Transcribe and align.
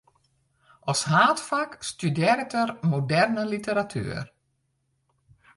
As 0.93 1.01
haadfak 1.11 1.75
studearret 1.91 2.55
er 2.63 2.69
moderne 2.95 3.45
literatuer. 3.53 4.25